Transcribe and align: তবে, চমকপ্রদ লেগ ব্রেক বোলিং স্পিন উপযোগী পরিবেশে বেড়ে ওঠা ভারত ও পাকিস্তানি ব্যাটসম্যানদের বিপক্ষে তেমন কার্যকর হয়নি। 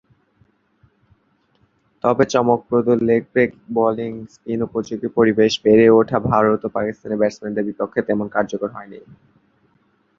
তবে, 2.03 2.23
চমকপ্রদ 2.25 2.87
লেগ 3.01 3.21
ব্রেক 3.33 3.51
বোলিং 3.73 4.11
স্পিন 4.33 4.59
উপযোগী 4.67 5.07
পরিবেশে 5.17 5.59
বেড়ে 5.65 5.85
ওঠা 5.89 6.17
ভারত 6.29 6.61
ও 6.65 6.73
পাকিস্তানি 6.77 7.15
ব্যাটসম্যানদের 7.17 7.67
বিপক্ষে 7.69 8.01
তেমন 8.07 8.27
কার্যকর 8.35 8.69
হয়নি। 8.75 8.99